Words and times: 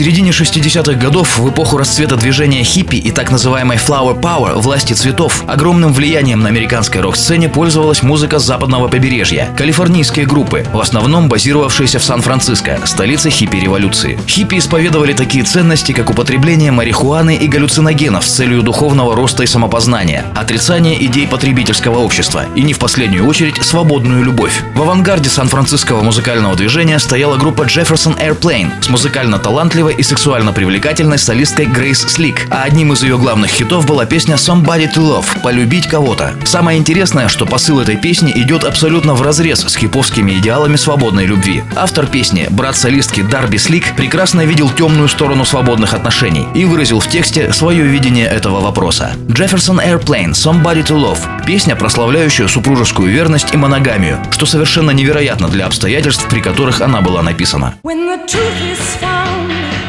Середине 0.00 0.30
60-х 0.30 0.94
годов, 0.94 1.36
в 1.36 1.50
эпоху 1.50 1.76
расцвета 1.76 2.16
движения 2.16 2.64
хиппи 2.64 2.96
и 2.96 3.10
так 3.10 3.30
называемой 3.30 3.76
flower 3.76 4.18
power, 4.18 4.58
власти 4.58 4.94
цветов, 4.94 5.44
огромным 5.46 5.92
влиянием 5.92 6.40
на 6.40 6.48
американской 6.48 7.02
рок-сцене 7.02 7.50
пользовалась 7.50 8.02
музыка 8.02 8.38
западного 8.38 8.88
побережья. 8.88 9.50
Калифорнийские 9.58 10.24
группы, 10.24 10.64
в 10.72 10.80
основном 10.80 11.28
базировавшиеся 11.28 11.98
в 11.98 12.04
Сан-Франциско, 12.04 12.80
столице 12.86 13.28
хиппи-революции. 13.28 14.18
Хиппи 14.26 14.56
исповедовали 14.56 15.12
такие 15.12 15.44
ценности, 15.44 15.92
как 15.92 16.08
употребление 16.08 16.72
марихуаны 16.72 17.36
и 17.36 17.46
галлюциногенов 17.46 18.24
с 18.24 18.36
целью 18.36 18.62
духовного 18.62 19.14
роста 19.14 19.42
и 19.42 19.46
самопознания, 19.46 20.24
отрицание 20.34 21.04
идей 21.04 21.28
потребительского 21.28 21.98
общества 21.98 22.46
и, 22.56 22.62
не 22.62 22.72
в 22.72 22.78
последнюю 22.78 23.26
очередь, 23.26 23.62
свободную 23.62 24.24
любовь. 24.24 24.62
В 24.74 24.80
авангарде 24.80 25.28
сан-франциского 25.28 26.00
музыкального 26.00 26.56
движения 26.56 26.98
стояла 26.98 27.36
группа 27.36 27.64
Jefferson 27.64 28.18
Airplane 28.18 28.70
с 28.82 28.88
музыкально 28.88 29.38
талантливой 29.38 29.89
талантливой 29.90 29.94
и 29.94 30.02
сексуально 30.02 30.52
привлекательной 30.52 31.18
солисткой 31.18 31.66
Грейс 31.66 32.00
Слик, 32.00 32.46
а 32.50 32.62
одним 32.62 32.92
из 32.92 33.02
ее 33.02 33.18
главных 33.18 33.50
хитов 33.50 33.86
была 33.86 34.06
песня 34.06 34.36
Somebody 34.36 34.88
to 34.94 34.98
Love– 34.98 35.26
«Полюбить 35.42 35.86
кого-то». 35.86 36.34
Самое 36.44 36.78
интересное, 36.78 37.28
что 37.28 37.46
посыл 37.46 37.80
этой 37.80 37.96
песни 37.96 38.32
идет 38.34 38.64
абсолютно 38.64 39.14
в 39.14 39.22
разрез 39.22 39.60
с 39.60 39.76
хиповскими 39.76 40.32
идеалами 40.32 40.76
свободной 40.76 41.26
любви. 41.26 41.62
Автор 41.76 42.06
песни, 42.06 42.46
брат 42.50 42.76
солистки 42.76 43.22
Дарби 43.22 43.58
Слик, 43.58 43.96
прекрасно 43.96 44.44
видел 44.44 44.70
темную 44.70 45.08
сторону 45.08 45.44
свободных 45.44 45.94
отношений 45.94 46.46
и 46.54 46.64
выразил 46.64 47.00
в 47.00 47.08
тексте 47.08 47.52
свое 47.52 47.84
видение 47.84 48.26
этого 48.26 48.60
вопроса. 48.60 49.12
Jefferson 49.28 49.80
Airplane 49.84 50.32
«Somebody 50.32 50.84
to 50.84 50.96
Love»– 50.96 51.44
песня, 51.46 51.76
прославляющая 51.76 52.48
супружескую 52.48 53.10
верность 53.10 53.52
и 53.52 53.56
моногамию, 53.56 54.18
что 54.30 54.46
совершенно 54.46 54.90
невероятно 54.90 55.48
для 55.48 55.66
обстоятельств, 55.66 56.26
при 56.28 56.40
которых 56.40 56.80
она 56.80 57.00
была 57.00 57.22
написана. 57.22 57.74
When 57.82 58.06
the 58.06 58.26
truth 58.26 58.60
is 58.72 58.78
found. 59.00 59.79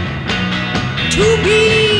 To 1.11 1.43
be 1.43 1.90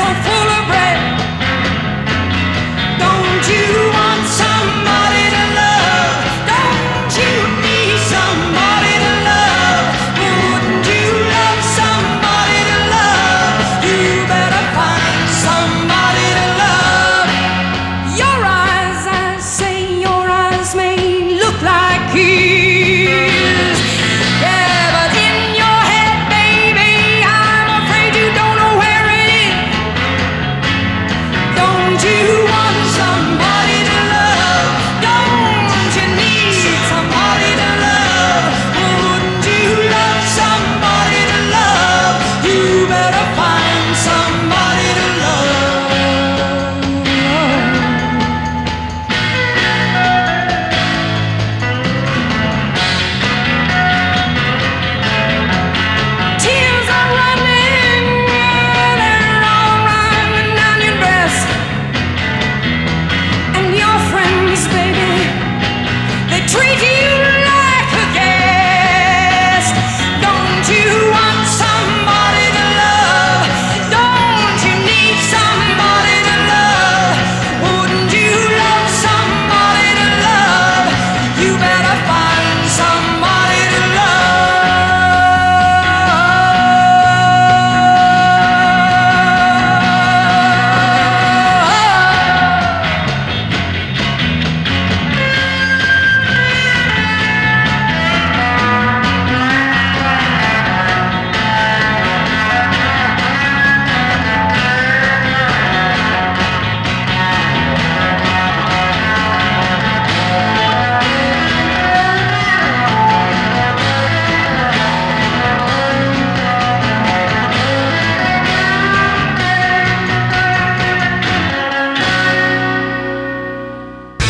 some 0.00 0.29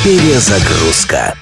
Перезагрузка. 0.03 1.37